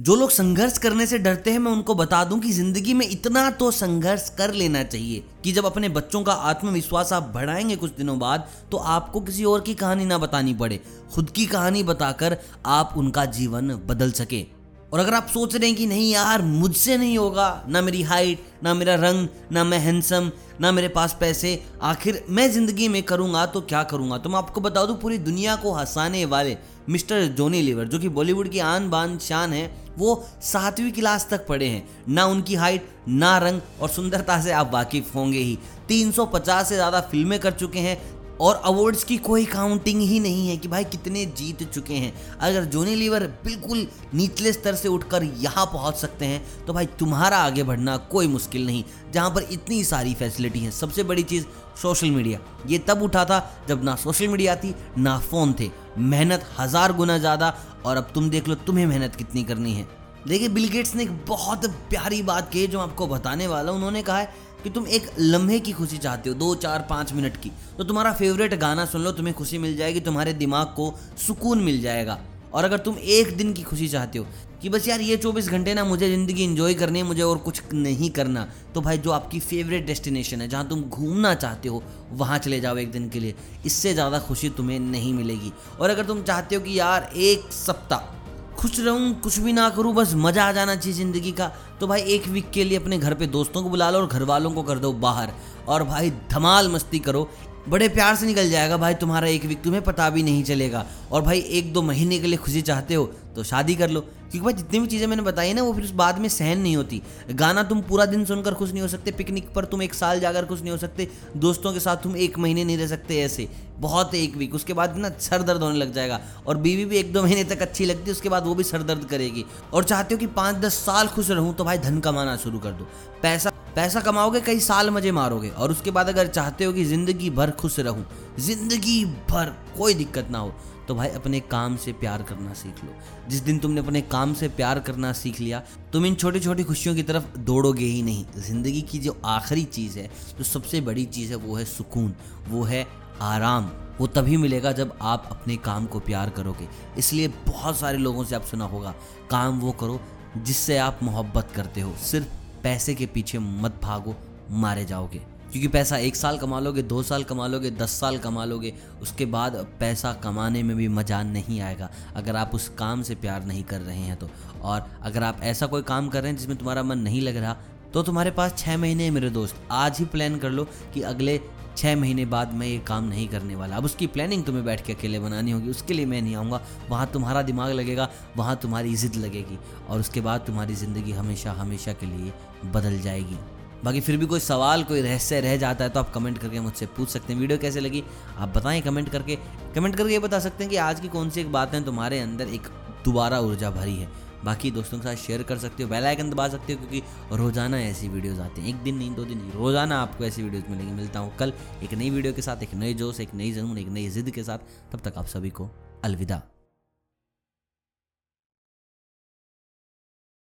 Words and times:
जो 0.00 0.14
लोग 0.16 0.30
संघर्ष 0.30 0.76
करने 0.78 1.06
से 1.06 1.18
डरते 1.18 1.50
हैं, 1.50 1.58
मैं 1.58 1.70
उनको 1.72 1.94
बता 1.94 2.22
दूँ 2.24 2.38
कि 2.40 2.50
ज़िंदगी 2.52 2.92
में 2.94 3.06
इतना 3.08 3.50
तो 3.50 3.70
संघर्ष 3.70 4.28
कर 4.28 4.52
लेना 4.54 4.82
चाहिए 4.82 5.24
कि 5.44 5.52
जब 5.52 5.64
अपने 5.66 5.88
बच्चों 5.88 6.22
का 6.24 6.32
आत्मविश्वास 6.32 7.12
आप 7.12 7.30
बढ़ाएँगे 7.34 7.76
कुछ 7.76 7.90
दिनों 7.96 8.18
बाद 8.18 8.46
तो 8.70 8.76
आपको 8.76 9.20
किसी 9.20 9.44
और 9.44 9.60
की 9.60 9.74
कहानी 9.74 10.04
ना 10.04 10.18
बतानी 10.18 10.54
पड़े। 10.54 10.80
खुद 11.14 11.30
की 11.30 11.44
कहानी 11.46 11.82
बताकर 11.82 12.36
आप 12.66 12.94
उनका 12.96 13.24
जीवन 13.26 13.74
बदल 13.86 14.12
सके। 14.12 14.44
और 14.92 15.00
अगर 15.00 15.14
आप 15.14 15.26
सोच 15.26 15.54
रहे 15.56 15.68
हैं 15.68 15.76
कि 15.76 15.86
नहीं 15.86 16.10
यार, 16.12 16.42
मुझसे 16.42 16.96
नहीं 16.96 17.18
होगा, 17.18 17.64
ना 17.68 17.80
मेरी 17.82 18.02
हाइट 18.02 18.44
ना 18.62 18.74
मेरा 18.74 18.94
रंग, 18.94 19.28
ना 19.52 19.64
मैं 19.64 19.78
हैंडसम 19.78 20.30
ना 20.60 20.72
मेरे 20.72 20.88
पास 20.88 21.16
पैसे, 21.20 21.62
आखिर 21.82 22.24
मैं 22.30 22.50
ज़िंदगी 22.52 22.88
में 22.88 23.02
करूँगा 23.02 23.44
तो 23.46 23.60
क्या 23.60 23.82
करूँगा? 23.84 24.18
तो 24.18 24.30
मैं 24.30 24.38
आपको 24.38 24.60
बता 24.60 24.86
दूँ, 24.86 24.96
पूरी 24.96 25.18
दुनिया 25.18 25.56
को 25.56 25.72
हंसाने 25.72 26.24
वाले 26.24 26.56
मिस्टर 26.88 27.26
जोनी 27.28 27.62
लीवर, 27.62 27.84
जो 27.84 27.98
कि 27.98 28.08
बॉलीवुड 28.08 28.48
की 28.48 28.58
आन 28.58 28.90
बान 28.90 29.18
शान 29.18 29.52
है 29.52 29.79
वो 30.00 30.14
सातवीं 30.42 30.92
क्लास 30.92 31.26
तक 31.30 31.46
पढ़े 31.46 31.66
हैं। 31.66 31.88
ना 32.08 32.24
उनकी 32.26 32.54
हाइट, 32.56 32.88
ना 33.08 33.36
रंग 33.38 33.60
और 33.80 33.88
सुंदरता 33.90 34.40
से 34.40 34.52
आप 34.52 34.70
वाकिफ 34.74 35.14
होंगे 35.14 35.38
ही। 35.40 35.58
350 35.88 36.68
से 36.68 36.74
ज़्यादा 36.74 37.00
फ़िल्में 37.02 37.38
कर 37.40 37.52
चुके 37.52 37.78
हैं 37.80 38.00
और 38.40 38.60
अवार्ड्स 38.64 39.02
की 39.04 39.16
कोई 39.18 39.44
काउंटिंग 39.44 40.00
ही 40.00 40.18
नहीं 40.20 40.48
है 40.48 40.56
कि 40.56 40.68
भाई 40.68 40.84
कितने 40.86 41.24
जीत 41.38 41.62
चुके 41.64 41.94
हैं। 41.94 42.12
अगर 42.40 42.64
जोनी 42.66 42.94
लीवर 42.94 43.26
बिल्कुल 43.44 43.86
निचले 44.14 44.52
स्तर 44.52 44.74
से 44.74 44.88
उठकर 44.88 45.24
यहाँ 45.38 45.64
पहुँच 45.66 45.96
सकते 45.96 46.26
हैं 46.26 46.64
तो 46.66 46.72
भाई 46.72 46.86
तुम्हारा 46.98 47.38
आगे 47.38 47.62
बढ़ना 47.62 47.96
कोई 48.10 48.26
मुश्किल 48.28 48.66
नहीं, 48.66 48.84
जहाँ 49.12 49.30
पर 49.30 49.46
इतनी 49.52 49.82
सारी 49.84 50.14
फैसिलिटी 50.14 50.60
हैं। 50.60 50.70
सबसे 50.70 51.02
बड़ी 51.02 51.22
चीज़ 51.24 51.44
सोशल 51.82 52.10
मीडिया। 52.10 52.38
ये 52.66 52.78
तब 52.78 53.02
उठा 53.02 53.24
था 53.24 53.38
जब 53.68 53.84
ना 53.84 53.94
सोशल 53.96 54.28
मीडिया 54.28 54.56
थी, 54.56 54.74
ना 54.98 55.18
फ़ोन 55.20 55.54
थे। 55.60 55.70
मेहनत 55.98 56.44
हज़ार 56.58 56.92
गुना 56.92 57.18
ज़्यादा 57.18 57.54
और 57.84 57.96
अब 57.96 58.10
तुम 58.14 58.30
देख 58.30 58.48
लो 58.48 58.54
तुम्हें 58.54 58.86
मेहनत 58.86 59.14
कितनी 59.14 59.44
करनी 59.44 59.72
है। 59.72 59.88
देखिए, 60.28 60.48
बिल 60.48 60.68
गेट्स 60.68 60.94
ने 60.94 61.02
एक 61.02 61.26
बहुत 61.26 61.66
प्यारी 61.66 62.22
बात 62.22 62.52
कही 62.52 62.66
जो 62.66 62.80
आपको 62.80 63.06
बताने 63.06 63.46
वाला 63.46 63.72
उन्होंने 63.72 64.02
कहा 64.02 64.18
है 64.18 64.50
कि 64.64 64.70
तुम 64.70 64.86
एक 64.86 65.10
लम्हे 65.18 65.60
की 65.60 65.72
खुशी 65.72 65.98
चाहते 65.98 66.30
हो, 66.30 66.34
दो, 66.34 66.54
चार, 66.54 66.86
पाँच 66.90 67.12
मिनट 67.12 67.36
की। 67.36 67.52
तो 67.78 67.84
तुम्हारा 67.84 68.12
फेवरेट 68.12 68.54
गाना 68.54 68.84
सुन 68.84 69.02
लो, 69.02 69.12
तुम्हें 69.12 69.36
खुशी 69.36 69.58
मिल 69.58 69.76
जाएगी, 69.76 70.00
तुम्हारे 70.00 70.32
दिमाग 70.32 70.66
को 70.66 70.98
सुकून 71.26 71.58
मिल 71.58 71.80
जाएगा। 71.82 72.18
और 72.52 72.64
अगर 72.64 72.78
तुम 72.78 72.96
एक 72.98 73.36
दिन 73.36 73.52
की 73.52 73.62
खुशी 73.62 73.88
चाहते 73.88 74.18
हो 74.18 74.26
कि 74.62 74.68
बस 74.68 74.86
यार 74.88 75.00
ये 75.00 75.16
24 75.16 75.48
घंटे 75.48 75.74
ना 75.74 75.84
मुझे 75.84 76.08
ज़िंदगी 76.08 76.44
इन्जॉय 76.44 76.74
करनी 76.74 76.98
है, 76.98 77.04
मुझे 77.04 77.22
और 77.22 77.38
कुछ 77.38 77.62
नहीं 77.74 78.10
करना 78.10 78.46
तो 78.74 78.80
भाई 78.80 78.98
जो 78.98 79.10
आपकी 79.10 79.40
फेवरेट 79.40 79.86
डेस्टिनेशन 79.86 80.40
है, 80.40 80.48
जहाँ 80.48 80.68
तुम 80.68 80.82
घूमना 80.82 81.34
चाहते 81.34 81.68
हो, 81.68 81.82
वहाँ 82.12 82.38
चले 82.38 82.60
जाओ 82.60 82.76
एक 82.76 82.92
दिन 82.92 83.08
के 83.08 83.20
लिए। 83.20 83.34
इससे 83.66 83.92
ज़्यादा 83.94 84.18
खुशी 84.20 84.50
तुम्हें 84.50 84.78
नहीं 84.80 85.12
मिलेगी। 85.14 85.52
और 85.80 85.90
अगर 85.90 86.06
तुम 86.06 86.22
चाहते 86.22 86.54
हो 86.54 86.62
कि 86.62 86.78
यार 86.78 87.10
एक 87.16 87.52
सप्ताह 87.54 88.18
खुश 88.56 88.78
रहूँ, 88.80 89.12
कुछ 89.20 89.38
भी 89.38 89.52
ना 89.52 89.68
करूँ, 89.70 89.94
बस 89.94 90.12
मज़ा 90.16 90.44
आ 90.44 90.52
जाना 90.52 90.74
चाहिए 90.76 90.96
ज़िंदगी 90.96 91.32
का 91.32 91.46
तो 91.80 91.86
भाई 91.86 92.00
एक 92.14 92.26
वीक 92.28 92.50
के 92.50 92.64
लिए 92.64 92.78
अपने 92.78 92.98
घर 92.98 93.14
पे 93.14 93.26
दोस्तों 93.28 93.62
को 93.62 93.70
बुला 93.70 93.90
लो 93.90 93.98
और 93.98 94.06
घर 94.06 94.22
वालों 94.24 94.50
को 94.52 94.62
कर 94.62 94.78
दो 94.78 94.92
बाहर। 94.94 95.32
और 95.68 95.84
भाई 95.84 96.10
धमाल 96.30 96.68
मस्ती 96.68 96.98
करो 96.98 97.28
बड़े 97.68 97.88
प्यार 97.88 98.16
से 98.16 98.26
निकल 98.26 98.50
जाएगा। 98.50 98.76
भाई, 98.76 98.94
तुम्हारा 98.94 99.28
एक 99.28 99.44
वीक 99.44 99.62
तुम्हें 99.62 99.82
पता 99.84 100.10
भी 100.10 100.22
नहीं 100.22 100.44
चलेगा। 100.44 100.86
और 101.12 101.22
भाई, 101.22 101.40
एक 101.40 101.72
दो 101.72 101.82
महीने 101.82 102.18
के 102.18 102.26
लिए 102.26 102.36
खुशी 102.36 102.62
चाहते 102.62 102.94
हो 102.94 103.12
तो 103.36 103.42
शादी 103.44 103.74
कर 103.74 103.90
लो। 103.90 104.00
क्योंकि 104.00 104.40
भाई 104.40 104.52
जितनी 104.52 104.80
भी 104.80 104.86
चीज़ें 104.86 105.06
मैंने 105.06 105.22
बताई 105.22 105.52
ना, 105.52 105.62
वो 105.62 105.72
फिर 105.72 105.84
उस 105.84 105.90
बाद 105.92 106.18
में 106.18 106.28
सहन 106.28 106.58
नहीं 106.58 106.76
होती। 106.76 107.00
गाना 107.32 107.62
तुम 107.62 107.80
पूरा 107.82 108.04
दिन 108.06 108.24
सुनकर 108.24 108.54
खुश 108.54 108.70
नहीं 108.70 108.82
हो 108.82 108.88
सकते, 108.88 109.10
पिकनिक 109.10 109.52
पर 109.54 109.64
तुम 109.64 109.82
एक 109.82 109.94
साल 109.94 110.20
जाकर 110.20 110.46
खुश 110.46 110.60
नहीं 110.60 110.70
हो 110.70 110.76
सकते, 110.78 111.08
दोस्तों 111.36 111.72
के 111.72 111.80
साथ 111.80 111.96
तुम 111.96 112.16
एक 112.18 112.38
महीने 112.38 112.64
नहीं 112.64 112.78
रह 112.78 112.86
सकते 112.86 113.20
ऐसे। 113.20 113.48
बहुत 113.78 114.14
एक 114.14 114.36
वीक 114.36 114.54
उसके 114.54 114.72
बाद 114.72 114.96
ना 114.96 115.10
सर 115.20 115.42
दर्द 115.42 115.62
होने 115.62 115.78
लग 115.78 115.92
जाएगा। 115.92 116.20
और 116.46 116.56
बीवी 116.56 116.84
भी 116.84 116.96
एक 116.96 117.12
दो 117.12 117.22
महीने 117.22 117.44
तक 117.44 117.62
अच्छी 117.62 117.84
लगती 117.84 118.04
है, 118.04 118.12
उसके 118.12 118.28
बाद 118.28 118.46
वो 118.46 118.54
भी 118.54 118.64
सर 118.64 118.82
दर्द 118.82 119.04
करेगी। 119.04 119.44
और 119.72 119.84
चाहते 119.84 120.14
हो 120.14 120.18
कि 120.18 120.26
पाँच 120.28 120.56
दस 120.56 120.74
साल 120.76 121.08
खुश 121.08 121.30
रहूँ 121.30 121.54
तो 121.54 121.64
भाई 121.64 121.78
धन 121.78 122.00
कमाना 122.00 122.36
शुरू 122.36 122.58
कर 122.58 122.72
दो। 122.72 122.88
पैसा 123.22 123.50
पैसा 123.74 124.00
कमाओगे, 124.00 124.40
कई 124.40 124.60
साल 124.60 124.90
मज़े 124.90 125.10
मारोगे। 125.12 125.48
और 125.50 125.70
उसके 125.70 125.90
बाद 125.90 126.08
अगर 126.08 126.26
चाहते 126.28 126.64
हो 126.64 126.72
कि 126.72 126.84
ज़िंदगी 126.84 127.30
भर 127.30 127.50
खुश 127.52 127.78
रहूँ, 127.80 128.04
ज़िंदगी 128.38 129.04
भर 129.30 129.54
कोई 129.78 129.94
दिक्कत 129.94 130.28
ना 130.30 130.38
हो 130.38 130.54
तो 130.90 130.94
भाई 130.94 131.08
अपने 131.08 131.40
काम 131.40 131.76
से 131.76 131.92
प्यार 131.92 132.22
करना 132.22 132.54
सीख 132.54 132.84
लो। 132.84 132.94
जिस 133.28 133.40
दिन 133.40 133.58
तुमने 133.58 133.80
अपने 133.80 134.00
काम 134.00 134.34
से 134.34 134.48
प्यार 134.48 134.80
करना 134.80 135.12
सीख 135.12 135.40
लिया, 135.40 135.62
तुम 135.92 136.06
इन 136.06 136.14
छोटी 136.14 136.40
छोटी 136.40 136.62
खुशियों 136.62 136.94
की 136.94 137.02
तरफ़ 137.02 137.38
दौड़ोगे 137.38 137.84
ही 137.84 138.02
नहीं। 138.02 138.24
ज़िंदगी 138.36 138.82
की 138.82 138.98
जो 138.98 139.20
आखिरी 139.24 139.64
चीज़ 139.64 139.98
है, 139.98 140.10
जो 140.38 140.44
सबसे 140.44 140.80
बड़ी 140.80 141.04
चीज़ 141.04 141.30
है, 141.30 141.36
वो 141.36 141.56
है 141.56 141.64
सुकून, 141.64 142.14
वो 142.48 142.62
है 142.62 142.86
आराम। 143.20 143.70
वो 144.00 144.06
तभी 144.06 144.36
मिलेगा 144.36 144.72
जब 144.72 144.98
आप 145.02 145.28
अपने 145.30 145.56
काम 145.56 145.86
को 145.86 146.00
प्यार 146.00 146.30
करोगे। 146.30 146.68
इसलिए 146.98 147.28
बहुत 147.28 147.78
सारे 147.78 147.98
लोगों 147.98 148.24
से 148.24 148.34
आप 148.34 148.44
सुना 148.44 148.64
होगा, 148.64 148.94
काम 149.30 149.60
वो 149.60 149.72
करो 149.72 150.00
जिससे 150.36 150.78
आप 150.78 151.00
मोहब्बत 151.02 151.48
करते 151.54 151.80
हो। 151.80 151.94
सिर्फ़ 151.96 152.26
पैसे 152.62 152.94
के 152.94 153.06
पीछे 153.06 153.38
मत 153.38 153.80
भागो, 153.82 154.16
मारे 154.50 154.84
जाओगे। 154.84 155.39
क्योंकि 155.52 155.68
पैसा 155.68 155.96
एक 155.98 156.16
साल 156.16 156.38
कमा 156.38 156.60
लोगे, 156.60 156.82
दो 156.84 157.02
साल 157.02 157.24
कमा 157.24 157.46
लोगे, 157.46 157.70
दस 157.72 157.98
साल 158.00 158.18
कमा 158.18 158.44
लोगे, 158.44 158.72
उसके 159.02 159.26
बाद 159.26 159.56
पैसा 159.80 160.12
कमाने 160.22 160.62
में 160.62 160.76
भी 160.76 160.88
मज़ा 160.90 161.22
नहीं 161.24 161.60
आएगा। 161.60 161.90
अगर 162.16 162.36
आप 162.36 162.54
उस 162.54 162.68
काम 162.78 163.02
से 163.02 163.14
प्यार 163.16 163.44
नहीं 163.46 163.64
कर 163.64 163.80
रहे 163.80 163.98
हैं 163.98 164.16
तो। 164.16 164.30
और 164.62 164.90
अगर 165.02 165.22
आप 165.22 165.40
ऐसा 165.44 165.66
कोई 165.66 165.82
काम 165.84 166.08
कर 166.08 166.22
रहे 166.22 166.32
हैं 166.32 166.38
जिसमें 166.38 166.56
तुम्हारा 166.58 166.82
मन 166.82 166.98
नहीं 167.00 167.20
लग 167.22 167.36
रहा 167.36 167.56
तो 167.94 168.02
तुम्हारे 168.02 168.30
पास 168.30 168.54
छः 168.58 168.76
महीने 168.76 169.04
हैं 169.04 169.10
मेरे 169.10 169.30
दोस्त। 169.30 169.56
आज 169.70 169.98
ही 169.98 170.04
प्लान 170.06 170.38
कर 170.38 170.50
लो 170.50 170.64
कि 170.94 171.00
अगले 171.04 171.40
छः 171.76 171.96
महीने 171.96 172.24
बाद 172.26 172.52
मैं 172.54 172.66
ये 172.66 172.78
काम 172.86 173.04
नहीं 173.04 173.26
करने 173.28 173.54
वाला। 173.56 173.76
अब 173.76 173.84
उसकी 173.84 174.06
प्लानिंग 174.06 174.44
तुम्हें 174.44 174.64
बैठ 174.64 174.84
के 174.86 174.92
अकेले 174.92 175.18
बनानी 175.20 175.50
होगी, 175.50 175.70
उसके 175.70 175.94
लिए 175.94 176.06
मैं 176.06 176.20
नहीं 176.22 176.36
आऊँगा। 176.36 176.60
वहाँ 176.90 177.06
तुम्हारा 177.12 177.42
दिमाग 177.42 177.72
लगेगा, 177.72 178.08
वहाँ 178.36 178.56
तुम्हारी 178.62 178.94
ज़िद 178.94 179.16
लगेगी। 179.16 179.58
और 179.88 180.00
उसके 180.00 180.20
बाद 180.20 180.44
तुम्हारी 180.46 180.74
ज़िंदगी 180.74 181.12
हमेशा 181.12 181.52
हमेशा 181.52 181.92
के 181.92 182.06
लिए 182.06 182.32
बदल 182.72 183.00
जाएगी। 183.00 183.38
बाकी 183.84 184.00
फिर 184.00 184.16
भी 184.16 184.26
कोई 184.26 184.40
सवाल, 184.40 184.82
कोई 184.84 185.00
रहस्य 185.02 185.40
रह 185.40 185.56
जाता 185.56 185.84
है 185.84 185.90
तो 185.90 186.00
आप 186.00 186.10
कमेंट 186.12 186.38
करके 186.38 186.60
मुझसे 186.60 186.86
पूछ 186.88 187.08
सकते 187.08 187.32
हैं। 187.32 187.40
वीडियो 187.40 187.58
कैसे 187.58 187.80
लगी, 187.80 188.02
आप 188.38 188.48
बताएँ 188.48 188.80
कमेंट 188.82 189.08
करके। 189.08 189.38
कमेंट 189.74 189.96
करके 189.96 190.12
ये 190.12 190.18
बता 190.18 190.38
सकते 190.40 190.64
हैं 190.64 190.70
कि 190.70 190.76
आज 190.78 191.00
की 191.00 191.08
कौन 191.08 191.30
सी 191.30 191.40
एक 191.40 191.52
बातें 191.52 191.82
तुम्हारे 191.84 192.20
अंदर 192.20 192.48
एक 192.50 192.68
दोबारा 193.04 193.40
ऊर्जा 193.40 193.70
भरी 193.70 193.96
है। 193.96 194.08
बाकी 194.44 194.70
दोस्तों 194.70 194.98
के 194.98 195.04
साथ 195.04 195.16
शेयर 195.16 195.42
कर 195.42 195.58
सकते 195.58 195.82
हो 195.82 195.88
बेल 195.88 196.04
आइकन 196.06 196.30
दबा 196.30 196.48
सकते 196.48 196.72
हो, 196.72 196.78
क्योंकि 196.78 197.36
रोज़ाना 197.36 197.80
ऐसी 197.80 198.08
वीडियोस 198.08 198.38
आती 198.40 198.60
हैं। 198.60 198.68
एक 198.68 198.82
दिन 198.84 198.96
नहीं, 198.96 199.14
दो 199.14 199.24
दिन 199.24 199.38
नहीं, 199.38 199.52
रोज़ाना 199.52 200.00
आपको 200.02 200.24
ऐसी 200.24 200.42
वीडियोस 200.42 200.64
मिलेंगी। 200.70 200.92
मिलता 200.92 201.18
हूँ 201.18 201.36
कल 201.38 201.52
एक 201.82 201.94
नई 201.94 202.10
वीडियो 202.10 202.32
के 202.32 202.42
साथ, 202.42 202.62
एक 202.62 202.74
नए 202.74 202.94
जोश, 202.94 203.20
एक 203.20 203.34
नई 203.34 203.52
जुनून, 203.52 203.78
एक 203.78 203.88
नई 203.88 204.08
जिद 204.10 204.30
के 204.30 204.44
साथ। 204.44 204.92
तब 204.92 205.00
तक 205.04 205.18
आप 205.18 205.26
सभी 205.26 205.50
को 205.50 205.70
अलविदा। 206.04 206.42